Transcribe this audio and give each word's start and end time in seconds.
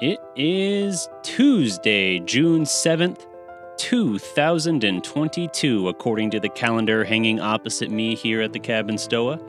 It 0.00 0.20
is 0.36 1.08
Tuesday, 1.24 2.20
June 2.20 2.62
7th, 2.62 3.26
2022, 3.78 5.88
according 5.88 6.30
to 6.30 6.38
the 6.38 6.48
calendar 6.50 7.02
hanging 7.02 7.40
opposite 7.40 7.90
me 7.90 8.14
here 8.14 8.40
at 8.40 8.52
the 8.52 8.60
Cabin 8.60 8.96
Stoa. 8.96 9.40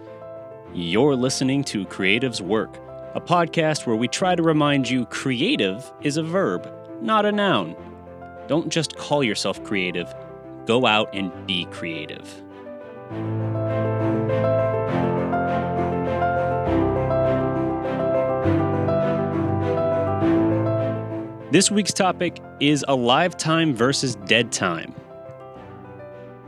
You're 0.74 1.16
listening 1.16 1.64
to 1.66 1.86
Creatives 1.86 2.42
Work, 2.42 2.80
a 3.14 3.22
podcast 3.22 3.86
where 3.86 3.96
we 3.96 4.08
try 4.08 4.34
to 4.34 4.42
remind 4.42 4.90
you 4.90 5.06
creative 5.06 5.94
is 6.02 6.18
a 6.18 6.24
verb, 6.24 6.68
not 7.00 7.28
a 7.28 7.32
noun. 7.32 7.76
Don't 8.48 8.70
just 8.70 8.98
call 8.98 9.24
yourself 9.24 9.64
creative, 9.64 10.12
go 10.66 10.88
out 10.88 11.14
and 11.14 11.32
be 11.46 11.66
creative. 11.66 12.42
This 21.52 21.72
week's 21.72 21.94
topic 21.94 22.40
is 22.60 22.86
alive 22.88 23.36
time 23.36 23.74
versus 23.74 24.16
dead 24.28 24.52
time. 24.52 24.94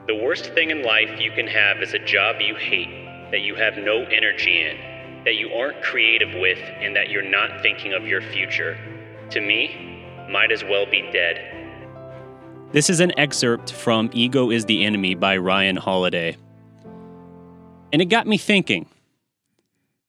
The 0.05 0.13
worst 0.13 0.53
thing 0.53 0.69
in 0.69 0.83
life 0.83 1.19
you 1.19 1.31
can 1.31 1.47
have 1.47 1.81
is 1.81 1.95
a 1.95 1.99
job 1.99 2.35
you 2.39 2.53
hate, 2.53 3.31
that 3.31 3.41
you 3.41 3.55
have 3.55 3.77
no 3.77 4.03
energy 4.03 4.61
in, 4.61 5.23
that 5.23 5.37
you 5.37 5.49
aren't 5.49 5.81
creative 5.81 6.39
with, 6.39 6.59
and 6.59 6.95
that 6.95 7.09
you're 7.09 7.27
not 7.27 7.63
thinking 7.63 7.93
of 7.93 8.05
your 8.05 8.21
future. 8.21 8.77
To 9.31 9.41
me, 9.41 10.05
might 10.29 10.51
as 10.51 10.63
well 10.63 10.85
be 10.85 11.01
dead. 11.11 11.47
This 12.71 12.87
is 12.87 12.99
an 12.99 13.11
excerpt 13.17 13.73
from 13.73 14.11
Ego 14.13 14.51
is 14.51 14.65
the 14.65 14.85
Enemy 14.85 15.15
by 15.15 15.35
Ryan 15.37 15.77
Holiday. 15.77 16.37
And 17.91 18.03
it 18.03 18.05
got 18.05 18.27
me 18.27 18.37
thinking. 18.37 18.85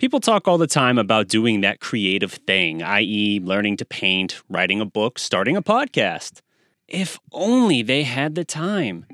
People 0.02 0.19
talk 0.19 0.48
all 0.48 0.59
the 0.59 0.66
time 0.66 0.98
about 0.98 1.29
doing 1.29 1.61
that 1.61 1.79
creative 1.79 2.33
thing, 2.33 2.83
i.e., 2.83 3.39
learning 3.39 3.77
to 3.77 3.84
paint, 3.84 4.42
writing 4.48 4.81
a 4.81 4.84
book, 4.84 5.17
starting 5.17 5.56
a 5.56 5.62
podcast. 5.62 6.41
If 6.89 7.20
only 7.31 7.83
they 7.83 8.03
had 8.03 8.34
the 8.34 8.45
time. 8.45 9.06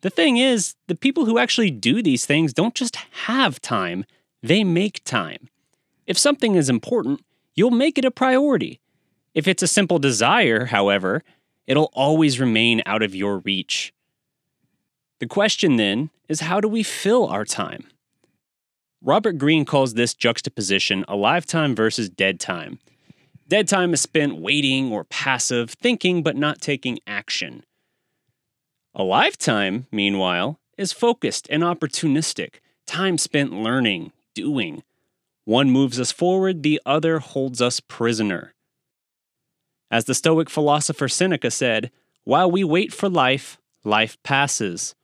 The 0.00 0.10
thing 0.10 0.36
is, 0.36 0.74
the 0.88 0.96
people 0.96 1.24
who 1.24 1.38
actually 1.38 1.70
do 1.70 2.02
these 2.02 2.26
things 2.26 2.52
don't 2.52 2.74
just 2.74 2.96
have 3.26 3.60
time, 3.60 4.04
they 4.42 4.64
make 4.64 5.04
time. 5.04 5.50
If 6.04 6.18
something 6.18 6.56
is 6.56 6.68
important, 6.68 7.20
you'll 7.54 7.70
make 7.70 7.96
it 7.96 8.04
a 8.04 8.10
priority. 8.10 8.80
If 9.34 9.46
it's 9.46 9.62
a 9.62 9.68
simple 9.68 10.00
desire, 10.00 10.64
however, 10.64 11.22
it'll 11.68 11.92
always 11.92 12.40
remain 12.40 12.82
out 12.86 13.04
of 13.04 13.14
your 13.14 13.38
reach. 13.38 13.94
The 15.20 15.28
question 15.28 15.76
then 15.76 16.10
is 16.28 16.40
how 16.40 16.60
do 16.60 16.66
we 16.66 16.82
fill 16.82 17.28
our 17.28 17.44
time? 17.44 17.86
Robert 19.00 19.38
Greene 19.38 19.64
calls 19.64 19.94
this 19.94 20.14
juxtaposition 20.14 21.04
alive 21.06 21.46
time 21.46 21.74
versus 21.74 22.08
dead 22.08 22.40
time. 22.40 22.78
Dead 23.46 23.68
time 23.68 23.94
is 23.94 24.00
spent 24.00 24.36
waiting 24.36 24.92
or 24.92 25.04
passive, 25.04 25.70
thinking 25.70 26.22
but 26.22 26.36
not 26.36 26.60
taking 26.60 26.98
action. 27.06 27.64
Alive 28.94 29.38
time, 29.38 29.86
meanwhile, 29.92 30.58
is 30.76 30.92
focused 30.92 31.46
and 31.48 31.62
opportunistic, 31.62 32.56
time 32.86 33.16
spent 33.18 33.52
learning, 33.52 34.12
doing. 34.34 34.82
One 35.44 35.70
moves 35.70 35.98
us 35.98 36.12
forward, 36.12 36.62
the 36.62 36.80
other 36.84 37.20
holds 37.20 37.62
us 37.62 37.80
prisoner. 37.80 38.52
As 39.90 40.04
the 40.04 40.14
Stoic 40.14 40.50
philosopher 40.50 41.08
Seneca 41.08 41.50
said, 41.50 41.90
while 42.24 42.50
we 42.50 42.64
wait 42.64 42.92
for 42.92 43.08
life, 43.08 43.58
life 43.84 44.22
passes. 44.22 44.94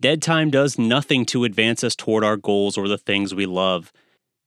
Dead 0.00 0.22
time 0.22 0.48
does 0.48 0.78
nothing 0.78 1.26
to 1.26 1.44
advance 1.44 1.84
us 1.84 1.94
toward 1.94 2.24
our 2.24 2.38
goals 2.38 2.78
or 2.78 2.88
the 2.88 2.96
things 2.96 3.34
we 3.34 3.44
love. 3.44 3.92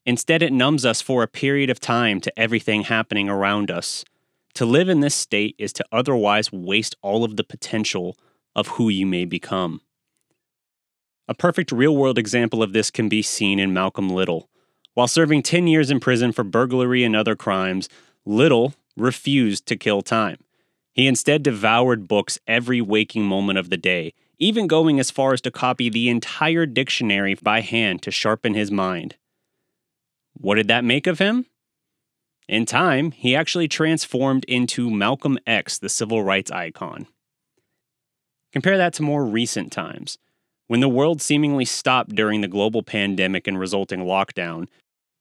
Instead, 0.03 0.41
it 0.41 0.51
numbs 0.51 0.83
us 0.83 0.99
for 0.99 1.21
a 1.21 1.27
period 1.27 1.69
of 1.69 1.79
time 1.79 2.19
to 2.19 2.39
everything 2.39 2.83
happening 2.83 3.29
around 3.29 3.69
us. 3.69 4.03
To 4.55 4.65
live 4.65 4.89
in 4.89 5.01
this 5.01 5.13
state 5.13 5.55
is 5.59 5.71
to 5.73 5.85
otherwise 5.91 6.51
waste 6.51 6.95
all 7.03 7.23
of 7.23 7.37
the 7.37 7.43
potential 7.43 8.17
of 8.55 8.67
who 8.67 8.89
you 8.89 9.05
may 9.05 9.25
become. 9.25 9.81
A 11.27 11.35
perfect 11.35 11.71
real 11.71 11.95
world 11.95 12.17
example 12.17 12.63
of 12.63 12.73
this 12.73 12.89
can 12.89 13.07
be 13.07 13.21
seen 13.21 13.59
in 13.59 13.73
Malcolm 13.73 14.09
Little. 14.09 14.49
While 14.95 15.07
serving 15.07 15.43
10 15.43 15.67
years 15.67 15.91
in 15.91 15.99
prison 15.99 16.31
for 16.31 16.43
burglary 16.43 17.03
and 17.03 17.15
other 17.15 17.35
crimes, 17.35 17.89
Little 18.25 18.73
refused 18.97 19.67
to 19.67 19.75
kill 19.75 20.01
time. 20.01 20.37
He 20.93 21.07
instead 21.07 21.43
devoured 21.43 22.07
books 22.07 22.39
every 22.47 22.81
waking 22.81 23.25
moment 23.25 23.59
of 23.59 23.69
the 23.69 23.77
day, 23.77 24.13
even 24.43 24.67
going 24.67 24.99
as 24.99 25.09
far 25.09 25.31
as 25.31 25.39
to 25.39 25.49
copy 25.49 25.89
the 25.89 26.09
entire 26.09 26.65
dictionary 26.65 27.33
by 27.35 27.61
hand 27.61 28.01
to 28.01 28.11
sharpen 28.11 28.53
his 28.53 28.69
mind. 28.69 29.15
What 30.33 30.55
did 30.55 30.67
that 30.67 30.83
make 30.83 31.07
of 31.07 31.19
him? 31.19 31.45
In 32.49 32.65
time, 32.65 33.11
he 33.11 33.37
actually 33.37 33.69
transformed 33.69 34.43
into 34.45 34.89
Malcolm 34.89 35.39
X, 35.47 35.79
the 35.79 35.87
civil 35.87 36.23
rights 36.23 36.51
icon. 36.51 37.07
Compare 38.51 38.77
that 38.77 38.93
to 38.95 39.03
more 39.03 39.25
recent 39.25 39.71
times. 39.71 40.17
When 40.67 40.81
the 40.81 40.89
world 40.89 41.21
seemingly 41.21 41.65
stopped 41.65 42.13
during 42.13 42.41
the 42.41 42.49
global 42.49 42.83
pandemic 42.83 43.47
and 43.47 43.57
resulting 43.57 44.01
lockdown, 44.01 44.67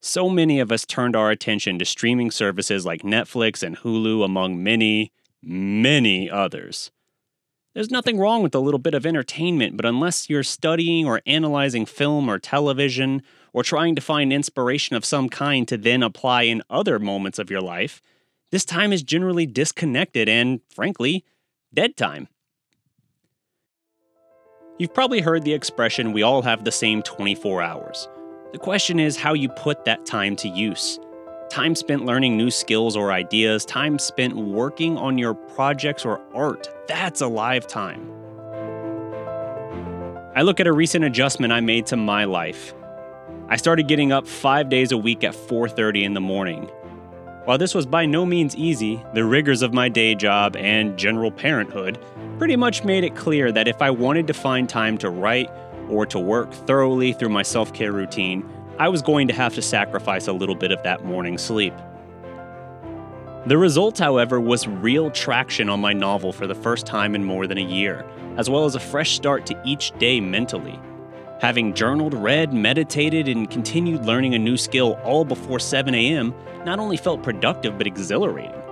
so 0.00 0.28
many 0.28 0.58
of 0.58 0.72
us 0.72 0.84
turned 0.84 1.14
our 1.14 1.30
attention 1.30 1.78
to 1.78 1.84
streaming 1.84 2.32
services 2.32 2.84
like 2.84 3.02
Netflix 3.02 3.62
and 3.62 3.78
Hulu, 3.78 4.24
among 4.24 4.60
many, 4.64 5.12
many 5.40 6.28
others. 6.28 6.90
There's 7.74 7.90
nothing 7.90 8.18
wrong 8.18 8.42
with 8.42 8.54
a 8.54 8.60
little 8.60 8.78
bit 8.78 8.92
of 8.92 9.06
entertainment, 9.06 9.76
but 9.76 9.86
unless 9.86 10.28
you're 10.28 10.42
studying 10.42 11.06
or 11.06 11.22
analyzing 11.26 11.86
film 11.86 12.28
or 12.28 12.38
television, 12.38 13.22
or 13.54 13.62
trying 13.62 13.94
to 13.94 14.00
find 14.00 14.32
inspiration 14.32 14.96
of 14.96 15.04
some 15.04 15.28
kind 15.28 15.66
to 15.68 15.76
then 15.76 16.02
apply 16.02 16.42
in 16.42 16.62
other 16.68 16.98
moments 16.98 17.38
of 17.38 17.50
your 17.50 17.60
life, 17.60 18.02
this 18.50 18.64
time 18.64 18.92
is 18.92 19.02
generally 19.02 19.46
disconnected 19.46 20.28
and, 20.28 20.60
frankly, 20.74 21.24
dead 21.72 21.96
time. 21.96 22.28
You've 24.78 24.94
probably 24.94 25.20
heard 25.20 25.44
the 25.44 25.54
expression, 25.54 26.12
we 26.12 26.22
all 26.22 26.42
have 26.42 26.64
the 26.64 26.72
same 26.72 27.02
24 27.02 27.62
hours. 27.62 28.08
The 28.52 28.58
question 28.58 29.00
is 29.00 29.16
how 29.16 29.32
you 29.32 29.48
put 29.48 29.86
that 29.86 30.04
time 30.04 30.36
to 30.36 30.48
use. 30.48 30.98
Time 31.52 31.74
spent 31.74 32.06
learning 32.06 32.38
new 32.38 32.50
skills 32.50 32.96
or 32.96 33.12
ideas, 33.12 33.66
time 33.66 33.98
spent 33.98 34.34
working 34.34 34.96
on 34.96 35.18
your 35.18 35.34
projects 35.34 36.06
or 36.06 36.18
art, 36.32 36.70
that's 36.88 37.20
alive 37.20 37.66
time. 37.66 38.10
I 40.34 40.40
look 40.40 40.60
at 40.60 40.66
a 40.66 40.72
recent 40.72 41.04
adjustment 41.04 41.52
I 41.52 41.60
made 41.60 41.84
to 41.88 41.96
my 41.98 42.24
life. 42.24 42.72
I 43.50 43.56
started 43.56 43.86
getting 43.86 44.12
up 44.12 44.26
5 44.26 44.70
days 44.70 44.92
a 44.92 44.96
week 44.96 45.24
at 45.24 45.34
4:30 45.34 46.04
in 46.04 46.14
the 46.14 46.22
morning. 46.22 46.70
While 47.44 47.58
this 47.58 47.74
was 47.74 47.84
by 47.84 48.06
no 48.06 48.24
means 48.24 48.56
easy, 48.56 49.02
the 49.12 49.26
rigors 49.26 49.60
of 49.60 49.74
my 49.74 49.90
day 49.90 50.14
job 50.14 50.56
and 50.56 50.96
general 50.96 51.30
parenthood 51.30 51.98
pretty 52.38 52.56
much 52.56 52.82
made 52.82 53.04
it 53.04 53.14
clear 53.14 53.52
that 53.52 53.68
if 53.68 53.82
I 53.82 53.90
wanted 53.90 54.26
to 54.28 54.32
find 54.32 54.70
time 54.70 54.96
to 54.96 55.10
write 55.10 55.50
or 55.90 56.06
to 56.06 56.18
work 56.18 56.50
thoroughly 56.50 57.12
through 57.12 57.28
my 57.28 57.42
self-care 57.42 57.92
routine, 57.92 58.42
I 58.78 58.88
was 58.88 59.02
going 59.02 59.28
to 59.28 59.34
have 59.34 59.54
to 59.54 59.62
sacrifice 59.62 60.28
a 60.28 60.32
little 60.32 60.54
bit 60.54 60.72
of 60.72 60.82
that 60.82 61.04
morning 61.04 61.36
sleep. 61.36 61.74
The 63.46 63.58
result, 63.58 63.98
however, 63.98 64.40
was 64.40 64.66
real 64.66 65.10
traction 65.10 65.68
on 65.68 65.80
my 65.80 65.92
novel 65.92 66.32
for 66.32 66.46
the 66.46 66.54
first 66.54 66.86
time 66.86 67.14
in 67.14 67.24
more 67.24 67.46
than 67.46 67.58
a 67.58 67.62
year, 67.62 68.04
as 68.36 68.48
well 68.48 68.64
as 68.64 68.74
a 68.74 68.80
fresh 68.80 69.12
start 69.12 69.46
to 69.46 69.60
each 69.64 69.92
day 69.98 70.20
mentally. 70.20 70.78
Having 71.40 71.74
journaled, 71.74 72.14
read, 72.14 72.52
meditated, 72.54 73.28
and 73.28 73.50
continued 73.50 74.06
learning 74.06 74.34
a 74.34 74.38
new 74.38 74.56
skill 74.56 74.98
all 75.04 75.24
before 75.24 75.58
7 75.58 75.92
a.m. 75.92 76.32
not 76.64 76.78
only 76.78 76.96
felt 76.96 77.22
productive 77.22 77.76
but 77.76 77.86
exhilarating. 77.86 78.62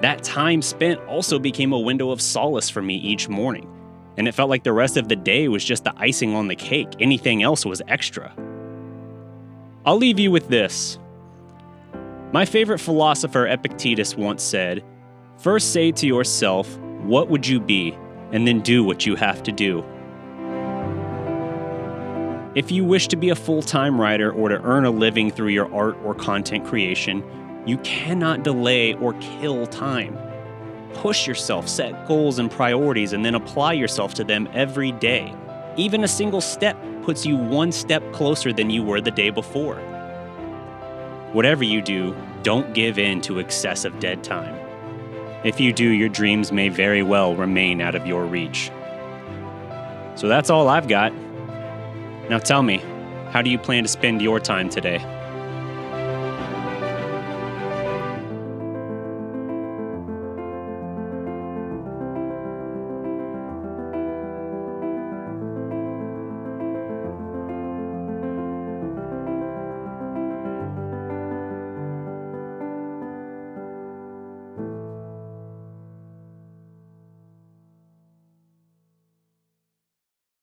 That 0.00 0.24
time 0.24 0.62
spent 0.62 1.00
also 1.00 1.38
became 1.38 1.72
a 1.72 1.78
window 1.78 2.10
of 2.10 2.22
solace 2.22 2.70
for 2.70 2.80
me 2.80 2.94
each 2.94 3.28
morning, 3.28 3.68
and 4.16 4.26
it 4.26 4.32
felt 4.32 4.48
like 4.48 4.64
the 4.64 4.72
rest 4.72 4.96
of 4.96 5.08
the 5.08 5.16
day 5.16 5.48
was 5.48 5.62
just 5.62 5.84
the 5.84 5.92
icing 5.96 6.34
on 6.34 6.48
the 6.48 6.56
cake, 6.56 6.88
anything 6.98 7.42
else 7.42 7.66
was 7.66 7.82
extra. 7.88 8.34
I'll 9.84 9.96
leave 9.96 10.18
you 10.18 10.30
with 10.30 10.48
this. 10.48 10.98
My 12.32 12.44
favorite 12.44 12.78
philosopher 12.78 13.46
Epictetus 13.46 14.14
once 14.16 14.42
said 14.42 14.84
First 15.38 15.72
say 15.72 15.92
to 15.92 16.06
yourself, 16.06 16.76
What 16.78 17.28
would 17.28 17.46
you 17.46 17.60
be? 17.60 17.96
and 18.32 18.46
then 18.46 18.60
do 18.60 18.84
what 18.84 19.06
you 19.06 19.16
have 19.16 19.42
to 19.42 19.52
do. 19.52 19.84
If 22.54 22.70
you 22.70 22.84
wish 22.84 23.08
to 23.08 23.16
be 23.16 23.30
a 23.30 23.34
full 23.34 23.62
time 23.62 24.00
writer 24.00 24.32
or 24.32 24.48
to 24.48 24.60
earn 24.62 24.84
a 24.84 24.90
living 24.90 25.30
through 25.30 25.48
your 25.48 25.72
art 25.72 25.96
or 26.04 26.14
content 26.14 26.66
creation, 26.66 27.24
you 27.66 27.78
cannot 27.78 28.42
delay 28.42 28.94
or 28.94 29.14
kill 29.14 29.66
time. 29.66 30.18
Push 30.94 31.26
yourself, 31.26 31.68
set 31.68 32.08
goals 32.08 32.38
and 32.38 32.50
priorities, 32.50 33.12
and 33.12 33.24
then 33.24 33.34
apply 33.34 33.74
yourself 33.74 34.14
to 34.14 34.24
them 34.24 34.48
every 34.52 34.92
day. 34.92 35.34
Even 35.76 36.02
a 36.02 36.08
single 36.08 36.40
step 36.40 36.76
puts 37.08 37.24
you 37.24 37.38
one 37.38 37.72
step 37.72 38.02
closer 38.12 38.52
than 38.52 38.68
you 38.68 38.82
were 38.82 39.00
the 39.00 39.10
day 39.10 39.30
before. 39.30 39.76
Whatever 41.32 41.64
you 41.64 41.80
do, 41.80 42.14
don't 42.42 42.74
give 42.74 42.98
in 42.98 43.22
to 43.22 43.38
excessive 43.38 43.98
dead 43.98 44.22
time. 44.22 44.54
If 45.42 45.58
you 45.58 45.72
do, 45.72 45.88
your 45.88 46.10
dreams 46.10 46.52
may 46.52 46.68
very 46.68 47.02
well 47.02 47.34
remain 47.34 47.80
out 47.80 47.94
of 47.94 48.06
your 48.06 48.26
reach. 48.26 48.70
So 50.16 50.28
that's 50.28 50.50
all 50.50 50.68
I've 50.68 50.86
got. 50.86 51.14
Now 52.28 52.40
tell 52.40 52.62
me, 52.62 52.82
how 53.30 53.40
do 53.40 53.48
you 53.48 53.56
plan 53.56 53.84
to 53.84 53.88
spend 53.88 54.20
your 54.20 54.38
time 54.38 54.68
today? 54.68 54.98